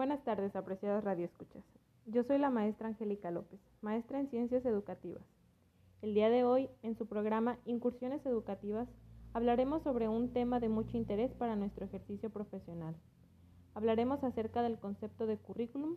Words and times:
Buenas 0.00 0.24
tardes, 0.24 0.56
apreciadas 0.56 1.04
radioescuchas. 1.04 1.62
Yo 2.06 2.24
soy 2.24 2.38
la 2.38 2.48
maestra 2.48 2.88
Angélica 2.88 3.30
López, 3.30 3.60
maestra 3.82 4.18
en 4.18 4.30
Ciencias 4.30 4.64
Educativas. 4.64 5.22
El 6.00 6.14
día 6.14 6.30
de 6.30 6.42
hoy, 6.42 6.70
en 6.82 6.96
su 6.96 7.06
programa 7.06 7.58
Incursiones 7.66 8.24
Educativas, 8.24 8.88
hablaremos 9.34 9.82
sobre 9.82 10.08
un 10.08 10.32
tema 10.32 10.58
de 10.58 10.70
mucho 10.70 10.96
interés 10.96 11.34
para 11.34 11.54
nuestro 11.54 11.84
ejercicio 11.84 12.30
profesional. 12.30 12.96
Hablaremos 13.74 14.24
acerca 14.24 14.62
del 14.62 14.78
concepto 14.78 15.26
de 15.26 15.36
currículum 15.36 15.96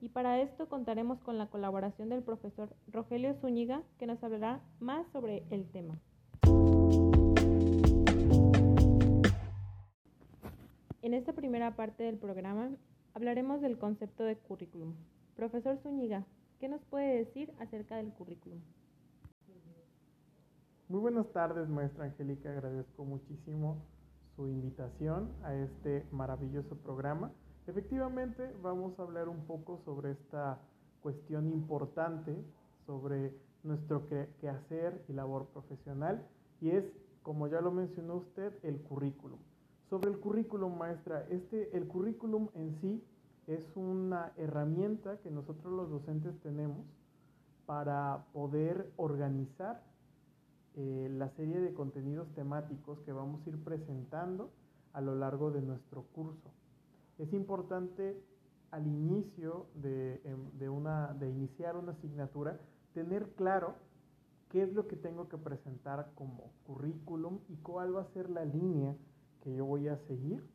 y 0.00 0.08
para 0.08 0.40
esto 0.40 0.68
contaremos 0.68 1.20
con 1.20 1.38
la 1.38 1.46
colaboración 1.46 2.08
del 2.08 2.24
profesor 2.24 2.74
Rogelio 2.88 3.34
Zúñiga, 3.34 3.84
que 4.00 4.08
nos 4.08 4.20
hablará 4.24 4.64
más 4.80 5.06
sobre 5.12 5.44
el 5.50 5.70
tema. 5.70 5.96
En 11.02 11.14
esta 11.14 11.32
primera 11.34 11.76
parte 11.76 12.02
del 12.02 12.18
programa 12.18 12.70
hablaremos 13.14 13.60
del 13.60 13.78
concepto 13.78 14.24
de 14.24 14.36
currículum. 14.36 14.94
Profesor 15.36 15.78
Zúñiga, 15.78 16.24
¿qué 16.58 16.68
nos 16.68 16.82
puede 16.84 17.24
decir 17.24 17.52
acerca 17.58 17.96
del 17.96 18.12
currículum? 18.12 18.60
Muy 20.88 21.00
buenas 21.00 21.30
tardes, 21.32 21.68
maestra 21.68 22.04
Angélica. 22.04 22.50
Agradezco 22.50 23.04
muchísimo 23.04 23.76
su 24.36 24.48
invitación 24.48 25.30
a 25.42 25.54
este 25.54 26.06
maravilloso 26.10 26.76
programa. 26.76 27.30
Efectivamente, 27.66 28.54
vamos 28.62 28.98
a 28.98 29.02
hablar 29.02 29.28
un 29.28 29.44
poco 29.46 29.80
sobre 29.84 30.12
esta 30.12 30.58
cuestión 31.02 31.48
importante, 31.48 32.34
sobre 32.86 33.34
nuestro 33.62 34.06
quehacer 34.40 35.04
y 35.08 35.12
labor 35.12 35.48
profesional, 35.48 36.26
y 36.60 36.70
es, 36.70 36.84
como 37.22 37.48
ya 37.48 37.60
lo 37.60 37.70
mencionó 37.70 38.16
usted, 38.16 38.52
el 38.62 38.80
currículum. 38.80 39.38
Sobre 39.88 40.10
el 40.10 40.18
currículum, 40.18 40.76
maestra, 40.76 41.26
este, 41.30 41.74
el 41.74 41.88
currículum 41.88 42.48
en 42.54 42.78
sí 42.80 43.02
es 43.46 43.64
una 43.74 44.32
herramienta 44.36 45.18
que 45.22 45.30
nosotros 45.30 45.72
los 45.72 45.88
docentes 45.88 46.38
tenemos 46.42 46.84
para 47.64 48.26
poder 48.34 48.92
organizar 48.96 49.82
eh, 50.74 51.08
la 51.10 51.30
serie 51.30 51.60
de 51.60 51.72
contenidos 51.72 52.28
temáticos 52.34 53.00
que 53.00 53.12
vamos 53.12 53.46
a 53.46 53.48
ir 53.48 53.64
presentando 53.64 54.50
a 54.92 55.00
lo 55.00 55.14
largo 55.14 55.50
de 55.50 55.62
nuestro 55.62 56.02
curso. 56.14 56.50
Es 57.18 57.32
importante 57.32 58.22
al 58.70 58.86
inicio 58.86 59.68
de, 59.74 60.20
em, 60.24 60.50
de, 60.58 60.68
una, 60.68 61.14
de 61.14 61.30
iniciar 61.30 61.76
una 61.76 61.92
asignatura 61.92 62.60
tener 62.92 63.30
claro 63.36 63.76
qué 64.50 64.62
es 64.62 64.72
lo 64.74 64.86
que 64.86 64.96
tengo 64.96 65.28
que 65.28 65.38
presentar 65.38 66.12
como 66.14 66.52
currículum 66.66 67.38
y 67.48 67.56
cuál 67.56 67.96
va 67.96 68.02
a 68.02 68.12
ser 68.12 68.28
la 68.28 68.44
línea 68.44 68.94
que 69.48 69.56
yo 69.56 69.64
voy 69.64 69.88
a 69.88 69.96
seguir 70.06 70.46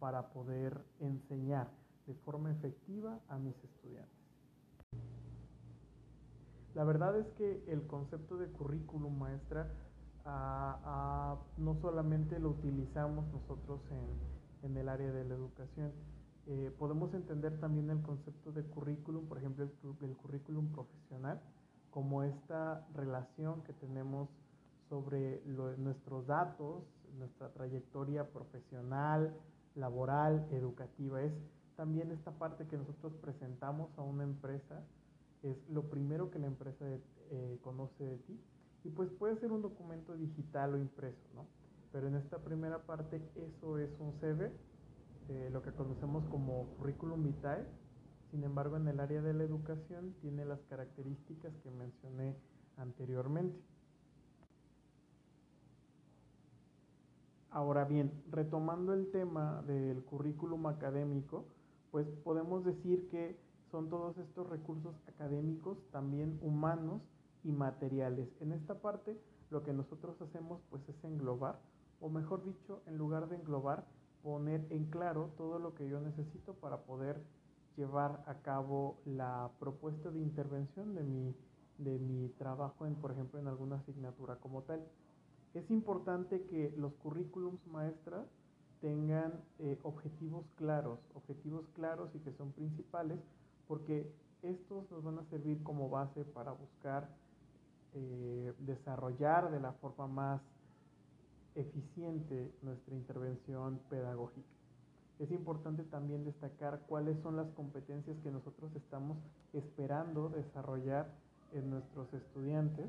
para 0.00 0.30
poder 0.30 0.84
enseñar 0.98 1.70
de 2.08 2.14
forma 2.14 2.50
efectiva 2.50 3.20
a 3.28 3.38
mis 3.38 3.54
estudiantes. 3.62 4.18
La 6.74 6.82
verdad 6.82 7.16
es 7.16 7.28
que 7.38 7.62
el 7.68 7.86
concepto 7.86 8.38
de 8.38 8.48
currículum 8.48 9.16
maestra 9.16 9.70
no 11.58 11.76
solamente 11.80 12.40
lo 12.40 12.50
utilizamos 12.50 13.24
nosotros 13.32 13.82
en, 14.64 14.76
el 14.76 14.88
área 14.88 15.12
de 15.12 15.24
la 15.24 15.34
educación, 15.34 15.92
eh, 16.48 16.74
podemos 16.76 17.14
entender 17.14 17.60
también 17.60 17.88
el 17.90 18.02
concepto 18.02 18.50
de 18.50 18.64
currículum, 18.64 19.26
por 19.26 19.38
ejemplo, 19.38 19.64
el, 20.00 20.16
currículum 20.16 20.72
profesional, 20.72 21.40
como 21.90 22.24
esta 22.24 22.84
relación 22.94 23.62
que 23.62 23.74
tenemos 23.74 24.28
sobre 24.88 25.40
nuestros 25.78 26.26
datos, 26.26 26.82
nuestra 27.20 27.52
trayectoria 27.52 28.28
profesional, 28.32 29.32
laboral, 29.76 30.48
educativa. 30.50 31.22
Es 31.22 31.32
también 31.76 32.10
esta 32.10 32.32
parte 32.32 32.66
que 32.66 32.76
nosotros 32.76 33.14
presentamos 33.22 33.96
a 33.96 34.02
una 34.02 34.24
empresa, 34.24 34.82
es 35.42 35.56
lo 35.70 35.88
primero 35.88 36.30
que 36.30 36.38
la 36.38 36.48
empresa 36.48 36.84
eh, 37.30 37.58
conoce 37.62 38.04
de 38.04 38.18
ti. 38.18 38.40
Y 38.84 38.90
pues 38.90 39.10
puede 39.10 39.36
ser 39.36 39.52
un 39.52 39.62
documento 39.62 40.16
digital 40.16 40.74
o 40.74 40.78
impreso, 40.78 41.22
¿no? 41.34 41.46
Pero 41.92 42.08
en 42.08 42.16
esta 42.16 42.38
primera 42.38 42.78
parte 42.86 43.20
eso 43.36 43.78
es 43.78 43.90
un 43.98 44.12
CV, 44.20 44.52
eh, 45.28 45.48
lo 45.52 45.62
que 45.62 45.72
conocemos 45.72 46.24
como 46.26 46.66
currículum 46.76 47.22
vitae. 47.22 47.64
Sin 48.30 48.44
embargo, 48.44 48.76
en 48.76 48.86
el 48.88 49.00
área 49.00 49.20
de 49.22 49.34
la 49.34 49.44
educación 49.44 50.14
tiene 50.20 50.44
las 50.44 50.60
características 50.68 51.52
que 51.62 51.70
mencioné 51.70 52.36
anteriormente. 52.76 53.58
Ahora 57.52 57.84
bien, 57.84 58.12
retomando 58.30 58.94
el 58.94 59.10
tema 59.10 59.62
del 59.66 60.04
currículum 60.04 60.68
académico, 60.68 61.46
pues 61.90 62.06
podemos 62.22 62.64
decir 62.64 63.08
que 63.08 63.36
son 63.72 63.88
todos 63.88 64.18
estos 64.18 64.48
recursos 64.48 64.94
académicos, 65.08 65.78
también 65.90 66.38
humanos 66.42 67.02
y 67.42 67.50
materiales. 67.50 68.28
En 68.40 68.52
esta 68.52 68.80
parte 68.80 69.20
lo 69.50 69.64
que 69.64 69.72
nosotros 69.72 70.20
hacemos 70.22 70.60
pues 70.70 70.88
es 70.88 71.02
englobar, 71.02 71.58
o 72.00 72.08
mejor 72.08 72.44
dicho, 72.44 72.82
en 72.86 72.96
lugar 72.96 73.28
de 73.28 73.36
englobar, 73.36 73.84
poner 74.22 74.64
en 74.70 74.84
claro 74.86 75.32
todo 75.36 75.58
lo 75.58 75.74
que 75.74 75.88
yo 75.88 76.00
necesito 76.00 76.54
para 76.54 76.82
poder 76.84 77.20
llevar 77.76 78.22
a 78.26 78.34
cabo 78.42 79.00
la 79.04 79.50
propuesta 79.58 80.10
de 80.10 80.20
intervención 80.20 80.94
de 80.94 81.02
mi, 81.02 81.34
de 81.78 81.98
mi 81.98 82.28
trabajo, 82.38 82.86
en, 82.86 82.94
por 82.94 83.10
ejemplo, 83.10 83.40
en 83.40 83.48
alguna 83.48 83.76
asignatura 83.76 84.36
como 84.36 84.62
tal. 84.62 84.86
Es 85.54 85.70
importante 85.70 86.42
que 86.44 86.72
los 86.76 86.92
currículums 86.94 87.66
maestras 87.66 88.26
tengan 88.80 89.32
eh, 89.58 89.78
objetivos 89.82 90.46
claros, 90.56 90.98
objetivos 91.14 91.66
claros 91.74 92.10
y 92.14 92.18
que 92.20 92.32
son 92.32 92.52
principales, 92.52 93.18
porque 93.66 94.10
estos 94.42 94.90
nos 94.90 95.02
van 95.02 95.18
a 95.18 95.24
servir 95.24 95.62
como 95.62 95.90
base 95.90 96.24
para 96.24 96.52
buscar 96.52 97.08
eh, 97.94 98.52
desarrollar 98.60 99.50
de 99.50 99.60
la 99.60 99.72
forma 99.72 100.06
más 100.06 100.40
eficiente 101.56 102.52
nuestra 102.62 102.94
intervención 102.94 103.80
pedagógica. 103.90 104.48
Es 105.18 105.30
importante 105.32 105.82
también 105.84 106.24
destacar 106.24 106.80
cuáles 106.88 107.18
son 107.20 107.36
las 107.36 107.50
competencias 107.50 108.16
que 108.22 108.30
nosotros 108.30 108.74
estamos 108.76 109.18
esperando 109.52 110.30
desarrollar 110.30 111.10
en 111.52 111.68
nuestros 111.68 112.12
estudiantes. 112.14 112.86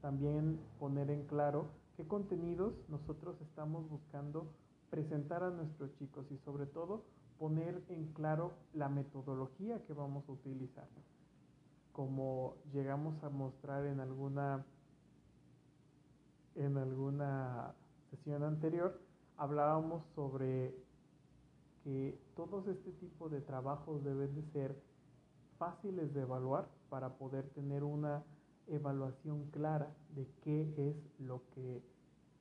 También 0.00 0.60
poner 0.78 1.10
en 1.10 1.26
claro 1.26 1.70
qué 1.96 2.06
contenidos 2.06 2.74
nosotros 2.88 3.40
estamos 3.40 3.88
buscando 3.88 4.52
presentar 4.90 5.42
a 5.42 5.50
nuestros 5.50 5.94
chicos 5.96 6.30
y 6.30 6.38
sobre 6.38 6.66
todo 6.66 7.04
poner 7.38 7.82
en 7.88 8.12
claro 8.12 8.52
la 8.74 8.88
metodología 8.88 9.84
que 9.84 9.92
vamos 9.92 10.28
a 10.28 10.32
utilizar. 10.32 10.88
Como 11.92 12.56
llegamos 12.72 13.22
a 13.24 13.28
mostrar 13.28 13.86
en 13.86 14.00
alguna 14.00 14.64
en 16.54 16.76
alguna 16.76 17.74
sesión 18.10 18.42
anterior, 18.42 19.00
hablábamos 19.36 20.04
sobre 20.14 20.74
que 21.84 22.20
todos 22.34 22.66
este 22.66 22.90
tipo 22.92 23.28
de 23.28 23.40
trabajos 23.40 24.02
deben 24.02 24.34
de 24.34 24.42
ser 24.52 24.82
fáciles 25.56 26.12
de 26.14 26.22
evaluar 26.22 26.68
para 26.88 27.16
poder 27.16 27.48
tener 27.50 27.84
una 27.84 28.24
evaluación 28.68 29.44
clara 29.50 29.94
de 30.14 30.26
qué 30.42 30.72
es 30.76 30.96
lo 31.20 31.42
que 31.54 31.82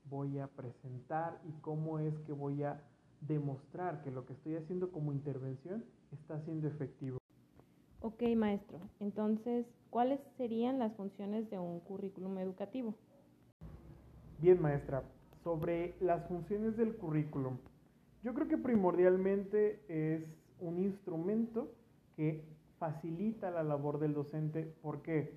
voy 0.10 0.40
a 0.40 0.48
presentar 0.48 1.40
y 1.48 1.52
cómo 1.62 2.00
es 2.00 2.18
que 2.20 2.34
voy 2.34 2.64
a 2.64 2.82
demostrar 3.22 4.02
que 4.04 4.12
lo 4.12 4.26
que 4.26 4.34
estoy 4.34 4.56
haciendo 4.56 4.92
como 4.92 5.12
intervención 5.12 5.84
está 6.12 6.40
siendo 6.42 6.68
efectivo. 6.68 7.18
Ok, 8.02 8.24
maestro. 8.36 8.80
Entonces, 9.00 9.66
¿cuáles 9.90 10.20
serían 10.38 10.80
las 10.80 10.94
funciones 10.96 11.50
de 11.50 11.60
un 11.60 11.80
currículum 11.80 12.38
educativo? 12.38 12.94
Bien, 14.40 14.62
maestra. 14.62 15.04
Sobre 15.44 15.96
las 16.00 16.28
funciones 16.28 16.78
del 16.78 16.96
currículum, 16.96 17.58
yo 18.24 18.34
creo 18.34 18.48
que 18.48 18.58
primordialmente 18.58 19.82
es 19.88 20.24
un 20.60 20.78
instrumento 20.78 21.72
que 22.16 22.44
facilita 22.78 23.50
la 23.50 23.64
labor 23.64 24.00
del 24.00 24.14
docente. 24.14 24.64
¿Por 24.82 25.02
qué? 25.02 25.34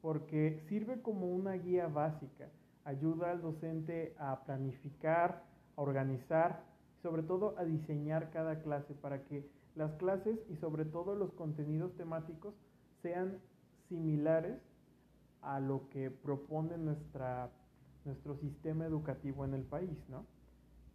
Porque 0.00 0.62
sirve 0.68 1.02
como 1.02 1.26
una 1.26 1.54
guía 1.54 1.88
básica 1.88 2.48
ayuda 2.84 3.32
al 3.32 3.42
docente 3.42 4.14
a 4.18 4.44
planificar, 4.44 5.44
a 5.76 5.82
organizar, 5.82 6.64
sobre 7.02 7.22
todo 7.22 7.54
a 7.58 7.64
diseñar 7.64 8.30
cada 8.30 8.62
clase 8.62 8.94
para 8.94 9.24
que 9.24 9.46
las 9.74 9.92
clases 9.96 10.38
y 10.48 10.56
sobre 10.56 10.84
todo 10.84 11.14
los 11.14 11.32
contenidos 11.34 11.94
temáticos 11.96 12.54
sean 13.02 13.38
similares 13.88 14.58
a 15.42 15.60
lo 15.60 15.88
que 15.90 16.10
propone 16.10 16.78
nuestra, 16.78 17.50
nuestro 18.04 18.36
sistema 18.36 18.86
educativo 18.86 19.44
en 19.44 19.54
el 19.54 19.62
país, 19.62 19.96
¿no? 20.08 20.24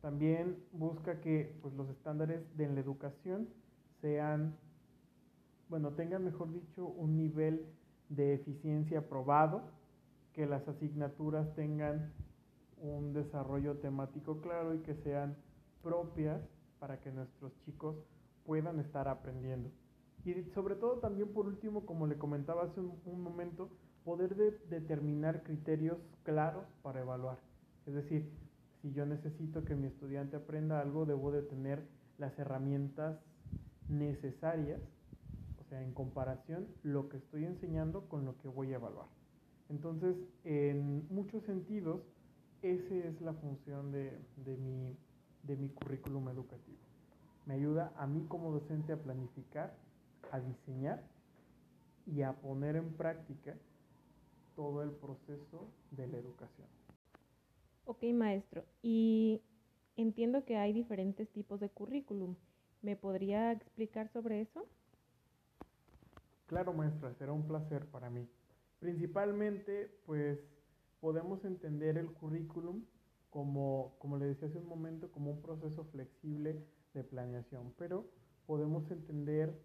También 0.02 0.58
busca 0.74 1.22
que 1.22 1.56
pues, 1.62 1.74
los 1.76 1.90
estándares 1.90 2.42
de 2.58 2.68
la 2.68 2.80
educación 2.82 3.48
sean, 4.02 4.58
bueno, 5.70 5.92
tengan, 5.92 6.26
mejor 6.26 6.52
dicho, 6.52 6.88
un 6.88 7.16
nivel 7.16 7.66
de 8.10 8.34
eficiencia 8.34 9.08
probado, 9.08 9.64
que 10.34 10.46
las 10.46 10.68
asignaturas 10.68 11.54
tengan 11.56 12.12
un 12.78 13.14
desarrollo 13.14 13.78
temático 13.78 14.42
claro 14.42 14.74
y 14.74 14.80
que 14.80 14.96
sean 14.96 15.38
propias 15.82 16.42
para 16.80 17.00
que 17.00 17.12
nuestros 17.12 17.58
chicos 17.66 17.96
puedan 18.46 18.80
estar 18.80 19.08
aprendiendo. 19.08 19.70
Y 20.26 20.34
sobre 20.54 20.76
todo 20.76 21.00
también 21.00 21.34
por 21.34 21.48
último, 21.48 21.86
como 21.86 22.08
le 22.08 22.18
comentaba 22.18 22.64
hace 22.64 22.80
un, 22.80 23.22
momento, 23.22 23.70
poder 24.04 24.36
determinar 24.70 25.44
criterios 25.44 25.98
claros 26.24 26.66
para 26.82 27.02
evaluar. 27.02 27.38
Es 27.86 27.94
decir, 27.94 28.30
si 28.82 28.92
yo 28.94 29.06
necesito 29.06 29.64
que 29.64 29.76
mi 29.76 29.88
estudiante 29.88 30.38
aprenda 30.38 30.80
algo, 30.80 31.06
debo 31.06 31.32
de 31.32 31.42
tener 31.42 31.84
las 32.18 32.38
herramientas 32.38 33.18
necesarias, 33.90 34.82
en 35.82 35.94
comparación 35.94 36.68
lo 36.84 37.10
que 37.10 37.18
estoy 37.18 37.46
enseñando 37.46 38.08
con 38.08 38.26
lo 38.26 38.38
que 38.38 38.48
voy 38.48 38.74
a 38.74 38.76
evaluar. 38.76 39.08
Entonces, 39.70 40.16
en 40.44 41.08
muchos 41.10 41.44
sentidos, 41.44 42.02
esa 42.62 42.96
es 42.96 43.20
la 43.22 43.34
función 43.34 43.92
de, 43.92 44.12
mi, 44.46 44.96
de 45.44 45.56
mi 45.58 45.70
currículum 45.70 46.30
educativo. 46.30 46.78
Me 47.46 47.56
ayuda 47.56 47.94
a 47.98 48.08
mí 48.08 48.26
como 48.28 48.52
docente 48.52 48.94
a 48.94 48.98
planificar, 48.98 49.76
a 50.32 50.40
diseñar 50.40 51.04
y 52.06 52.22
a 52.22 52.34
poner 52.34 52.76
en 52.76 52.94
práctica 52.94 53.56
todo 54.56 54.84
el 54.84 54.92
proceso 54.92 55.68
de 55.92 56.08
la 56.08 56.18
educación. 56.18 56.68
Ok, 57.86 58.04
maestro. 58.14 58.64
Y 58.82 59.42
entiendo 59.98 60.46
que 60.46 60.58
hay 60.58 60.72
diferentes 60.72 61.30
tipos 61.30 61.60
de 61.60 61.70
currículum. 61.70 62.36
¿Me 62.82 62.96
podría 62.96 63.52
explicar 63.52 64.10
sobre 64.10 64.42
eso? 64.42 64.68
Claro, 66.48 66.74
maestra, 66.74 67.14
será 67.16 67.32
un 67.32 67.48
placer 67.48 67.86
para 67.88 68.10
mí. 68.10 68.28
Principalmente, 68.80 69.90
pues 70.06 70.40
podemos 71.00 71.44
entender 71.46 71.98
el 71.98 72.12
currículum 72.12 72.84
como, 73.30 73.96
como 74.00 74.18
le 74.18 74.26
decía 74.26 74.48
hace 74.48 74.58
un 74.58 74.68
momento, 74.68 75.12
como 75.12 75.32
un 75.32 75.42
proceso 75.42 75.86
flexible 75.86 76.64
de 76.94 77.04
planeación, 77.04 77.74
pero 77.78 78.06
podemos 78.46 78.90
entender 78.92 79.58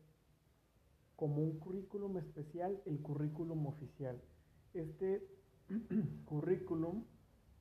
como 1.16 1.42
un 1.42 1.58
currículum 1.58 2.16
especial 2.18 2.80
el 2.86 3.00
currículum 3.00 3.66
oficial. 3.66 4.22
Este 4.72 5.26
currículum 6.24 7.04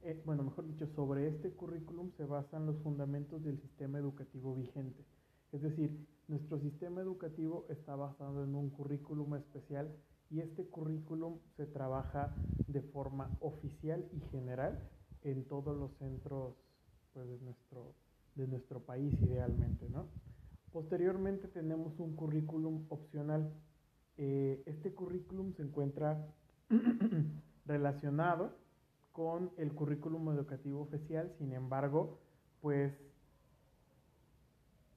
eh, 0.04 0.22
bueno, 0.26 0.44
mejor 0.44 0.68
dicho, 0.68 0.88
sobre 0.88 1.28
este 1.28 1.52
currículum 1.52 2.12
se 2.12 2.26
basan 2.26 2.66
los 2.66 2.78
fundamentos 2.80 3.44
del 3.44 3.60
sistema 3.60 3.98
educativo 3.98 4.56
vigente. 4.56 5.04
Es 5.58 5.64
decir, 5.64 6.08
nuestro 6.28 6.60
sistema 6.60 7.02
educativo 7.02 7.66
está 7.70 7.96
basado 7.96 8.44
en 8.44 8.54
un 8.54 8.70
currículum 8.70 9.34
especial 9.34 9.92
y 10.30 10.40
este 10.42 10.68
currículum 10.68 11.40
se 11.56 11.66
trabaja 11.66 12.36
de 12.68 12.84
forma 12.84 13.36
oficial 13.40 14.08
y 14.14 14.20
general 14.30 14.80
en 15.24 15.46
todos 15.46 15.76
los 15.76 15.92
centros 15.98 16.54
pues, 17.12 17.28
de, 17.28 17.40
nuestro, 17.40 17.96
de 18.36 18.48
nuestro 18.48 18.82
país 18.82 19.20
idealmente. 19.20 19.90
¿no? 19.90 20.06
Posteriormente 20.72 21.48
tenemos 21.48 22.00
un 22.00 22.16
currículum 22.16 22.86
opcional. 22.90 23.52
Eh, 24.18 24.62
este 24.68 24.94
currículum 24.94 25.54
se 25.56 25.64
encuentra 25.64 26.24
relacionado 27.66 28.52
con 29.12 29.50
el 29.58 29.74
currículum 29.74 30.30
educativo 30.30 30.82
oficial, 30.82 31.34
sin 31.40 31.54
embargo, 31.54 32.20
pues 32.62 32.94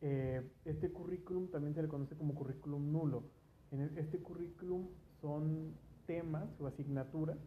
eh, 0.01 0.43
este 0.65 0.91
currículum 0.91 1.51
también 1.51 1.75
se 1.75 1.83
le 1.83 1.89
conoce 1.89 2.17
como 2.17 2.35
currículum 2.35 2.93
nulo. 2.93 3.25
En 3.71 3.97
este 3.99 4.19
currículum 4.19 4.89
son 5.21 5.75
temas 6.07 6.49
o 6.59 6.67
asignaturas 6.67 7.39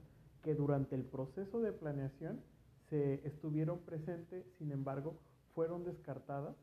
que 0.42 0.56
durante 0.56 0.96
el 0.96 1.04
proceso 1.04 1.62
de 1.62 1.72
planeación 1.72 2.42
se 2.90 3.26
estuvieron 3.28 3.80
presentes, 3.80 4.46
sin 4.58 4.72
embargo, 4.72 5.20
fueron 5.56 5.84
descartadas 5.84 6.56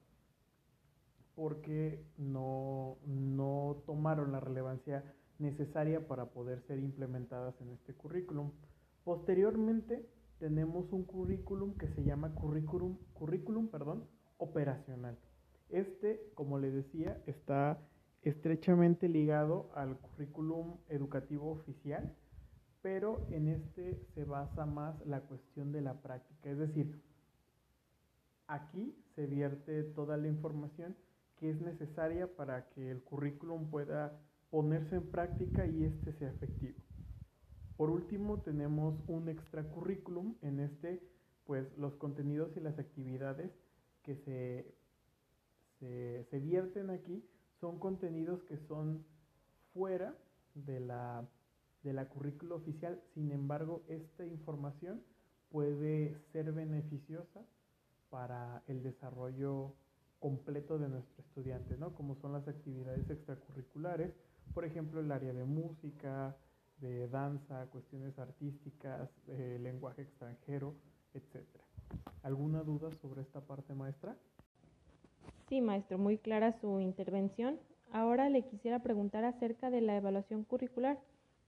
porque 1.34 2.04
no, 2.18 2.98
no 3.06 3.82
tomaron 3.86 4.32
la 4.32 4.40
relevancia 4.40 5.04
necesaria 5.38 6.06
para 6.06 6.26
poder 6.26 6.60
ser 6.66 6.78
implementadas 6.78 7.58
en 7.60 7.70
este 7.70 7.94
currículum. 7.94 8.52
Posteriormente 9.04 10.06
tenemos 10.38 10.92
un 10.92 11.04
currículum 11.04 11.74
que 11.76 11.88
se 11.88 12.04
llama 12.04 12.34
currículum, 12.34 12.98
currículum 13.14 13.68
perdón, 13.68 14.04
operacional. 14.38 15.18
Este, 15.70 16.30
como 16.34 16.58
le 16.58 16.70
decía, 16.70 17.22
está 17.26 17.78
estrechamente 18.22 19.08
ligado 19.08 19.70
al 19.74 19.98
currículum 19.98 20.78
educativo 20.88 21.50
oficial, 21.50 22.14
pero 22.82 23.26
en 23.30 23.48
este 23.48 24.06
se 24.14 24.24
basa 24.24 24.66
más 24.66 25.04
la 25.06 25.20
cuestión 25.22 25.72
de 25.72 25.80
la 25.80 26.00
práctica. 26.02 26.50
Es 26.50 26.58
decir, 26.58 27.02
aquí 28.46 28.96
se 29.14 29.26
vierte 29.26 29.84
toda 29.84 30.16
la 30.16 30.28
información 30.28 30.96
que 31.36 31.50
es 31.50 31.60
necesaria 31.60 32.34
para 32.36 32.68
que 32.70 32.90
el 32.90 33.02
currículum 33.02 33.70
pueda 33.70 34.20
ponerse 34.50 34.96
en 34.96 35.10
práctica 35.10 35.66
y 35.66 35.84
este 35.84 36.12
sea 36.12 36.30
efectivo. 36.30 36.78
Por 37.76 37.88
último, 37.88 38.42
tenemos 38.42 38.94
un 39.08 39.30
extracurriculum. 39.30 40.36
En 40.42 40.60
este, 40.60 41.02
pues 41.44 41.66
los 41.78 41.94
contenidos 41.94 42.54
y 42.56 42.60
las 42.60 42.78
actividades 42.78 43.50
que 44.02 44.16
se, 44.16 44.74
se, 45.80 46.38
vierten 46.38 46.90
aquí 46.90 47.24
son 47.60 47.78
contenidos 47.78 48.42
que 48.44 48.56
son 48.68 49.04
fuera 49.74 50.14
de 50.54 50.80
la, 50.80 51.26
de 51.82 51.92
la 51.92 52.08
currícula 52.08 52.54
oficial. 52.54 53.00
Sin 53.14 53.32
embargo, 53.32 53.82
esta 53.88 54.24
información 54.24 55.02
puede 55.50 56.16
ser 56.32 56.52
beneficiosa 56.52 57.40
para 58.10 58.62
el 58.66 58.82
desarrollo 58.82 59.74
completo 60.20 60.78
de 60.78 60.88
nuestro 60.88 61.22
estudiante, 61.22 61.76
¿no? 61.76 61.94
Como 61.94 62.14
son 62.16 62.32
las 62.32 62.46
actividades 62.46 63.08
extracurriculares, 63.08 64.12
por 64.52 64.64
ejemplo, 64.64 65.00
el 65.00 65.10
área 65.10 65.32
de 65.32 65.44
música, 65.44 66.36
de 66.80 67.08
danza, 67.08 67.66
cuestiones 67.66 68.18
artísticas, 68.18 69.10
lenguaje 69.60 70.02
extranjero, 70.02 70.74
etc. 71.14 71.46
¿Alguna 72.22 72.62
duda 72.62 72.90
sobre 73.00 73.22
esta 73.22 73.40
parte, 73.40 73.74
maestra? 73.74 74.16
Sí, 75.50 75.60
maestro, 75.60 75.98
muy 75.98 76.16
clara 76.16 76.52
su 76.60 76.78
intervención. 76.78 77.58
Ahora 77.90 78.30
le 78.30 78.46
quisiera 78.46 78.84
preguntar 78.84 79.24
acerca 79.24 79.68
de 79.68 79.80
la 79.80 79.96
evaluación 79.96 80.44
curricular. 80.44 81.00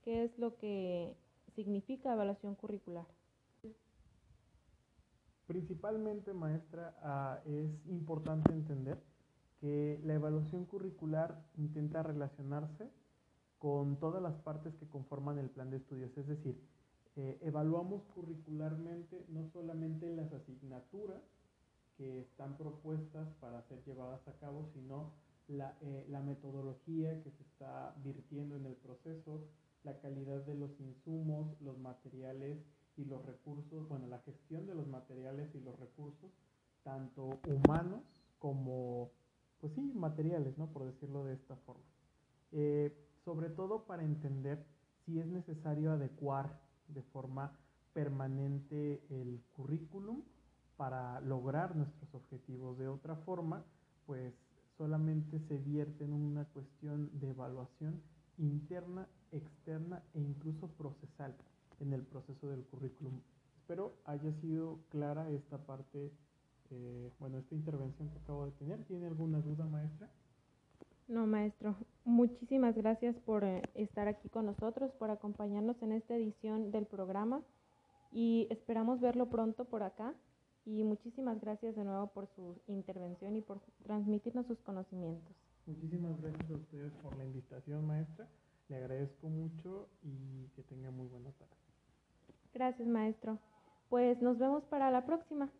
¿Qué 0.02 0.24
es 0.24 0.36
lo 0.40 0.56
que 0.56 1.16
significa 1.54 2.12
evaluación 2.12 2.56
curricular? 2.56 3.06
Principalmente, 5.46 6.34
maestra, 6.34 6.96
ah, 7.00 7.38
es 7.46 7.70
importante 7.86 8.52
entender 8.52 9.00
que 9.60 10.00
la 10.02 10.14
evaluación 10.14 10.64
curricular 10.64 11.40
intenta 11.56 12.02
relacionarse 12.02 12.90
con 13.60 14.00
todas 14.00 14.20
las 14.20 14.34
partes 14.40 14.74
que 14.74 14.88
conforman 14.88 15.38
el 15.38 15.48
plan 15.48 15.70
de 15.70 15.76
estudios. 15.76 16.18
Es 16.18 16.26
decir, 16.26 16.60
eh, 17.14 17.38
evaluamos 17.42 18.02
curricularmente 18.16 19.24
no 19.28 19.46
solamente 19.52 20.10
las 20.10 20.32
asignaturas 20.32 21.22
que 22.02 22.20
están 22.20 22.56
propuestas 22.56 23.28
para 23.40 23.62
ser 23.68 23.80
llevadas 23.84 24.26
a 24.26 24.32
cabo, 24.38 24.66
sino 24.74 25.12
la, 25.46 25.76
eh, 25.82 26.04
la 26.08 26.20
metodología 26.20 27.22
que 27.22 27.30
se 27.30 27.44
está 27.44 27.94
virtiendo 28.02 28.56
en 28.56 28.66
el 28.66 28.74
proceso, 28.74 29.46
la 29.84 30.00
calidad 30.00 30.44
de 30.44 30.56
los 30.56 30.70
insumos, 30.80 31.60
los 31.60 31.78
materiales 31.78 32.58
y 32.96 33.04
los 33.04 33.24
recursos, 33.24 33.88
bueno, 33.88 34.08
la 34.08 34.18
gestión 34.20 34.66
de 34.66 34.74
los 34.74 34.88
materiales 34.88 35.54
y 35.54 35.60
los 35.60 35.78
recursos, 35.78 36.32
tanto 36.82 37.38
humanos 37.46 38.02
como, 38.40 39.12
pues 39.60 39.72
sí, 39.74 39.92
materiales, 39.94 40.58
¿no? 40.58 40.72
Por 40.72 40.84
decirlo 40.84 41.24
de 41.24 41.34
esta 41.34 41.54
forma. 41.54 41.84
Eh, 42.50 42.92
sobre 43.24 43.48
todo 43.48 43.84
para 43.84 44.02
entender 44.02 44.66
si 45.06 45.20
es 45.20 45.26
necesario 45.26 45.92
adecuar 45.92 46.60
de 46.88 47.02
forma 47.02 47.52
permanente 47.92 49.04
el 49.08 49.40
currículum 49.56 50.22
para 50.82 51.20
lograr 51.20 51.76
nuestros 51.76 52.12
objetivos. 52.12 52.76
De 52.76 52.88
otra 52.88 53.14
forma, 53.14 53.62
pues 54.04 54.34
solamente 54.76 55.38
se 55.46 55.56
vierte 55.56 56.02
en 56.02 56.12
una 56.12 56.44
cuestión 56.46 57.08
de 57.20 57.28
evaluación 57.28 58.02
interna, 58.36 59.06
externa 59.30 60.02
e 60.12 60.20
incluso 60.20 60.66
procesal 60.66 61.36
en 61.78 61.92
el 61.92 62.02
proceso 62.02 62.48
del 62.48 62.64
currículum. 62.64 63.12
Espero 63.58 63.92
haya 64.06 64.32
sido 64.40 64.80
clara 64.88 65.30
esta 65.30 65.56
parte, 65.56 66.10
eh, 66.70 67.12
bueno, 67.20 67.38
esta 67.38 67.54
intervención 67.54 68.08
que 68.08 68.18
acabo 68.18 68.46
de 68.46 68.50
tener. 68.50 68.82
¿Tiene 68.86 69.06
alguna 69.06 69.38
duda, 69.38 69.64
maestra? 69.66 70.10
No, 71.06 71.28
maestro. 71.28 71.76
Muchísimas 72.04 72.74
gracias 72.74 73.14
por 73.20 73.44
eh, 73.44 73.62
estar 73.74 74.08
aquí 74.08 74.28
con 74.28 74.46
nosotros, 74.46 74.90
por 74.98 75.12
acompañarnos 75.12 75.80
en 75.80 75.92
esta 75.92 76.16
edición 76.16 76.72
del 76.72 76.86
programa 76.86 77.40
y 78.10 78.48
esperamos 78.50 79.00
verlo 79.00 79.30
pronto 79.30 79.64
por 79.64 79.84
acá. 79.84 80.12
Y 80.64 80.84
muchísimas 80.84 81.40
gracias 81.40 81.74
de 81.74 81.84
nuevo 81.84 82.08
por 82.08 82.28
su 82.28 82.60
intervención 82.68 83.36
y 83.36 83.40
por 83.40 83.60
transmitirnos 83.82 84.46
sus 84.46 84.60
conocimientos. 84.60 85.34
Muchísimas 85.66 86.20
gracias 86.20 86.50
a 86.50 86.54
ustedes 86.54 86.92
por 87.02 87.16
la 87.16 87.24
invitación, 87.24 87.86
maestra. 87.86 88.28
Le 88.68 88.76
agradezco 88.76 89.28
mucho 89.28 89.88
y 90.02 90.48
que 90.54 90.62
tenga 90.62 90.90
muy 90.90 91.06
buena 91.08 91.30
tarde. 91.32 91.56
Gracias, 92.54 92.86
maestro. 92.86 93.38
Pues 93.88 94.22
nos 94.22 94.38
vemos 94.38 94.64
para 94.64 94.90
la 94.90 95.04
próxima. 95.04 95.50